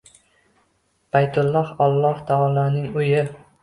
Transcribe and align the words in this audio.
Baytulloh– 1.17 1.71
Alloh 1.87 2.27
taoloning 2.35 2.93
uyi 3.07 3.27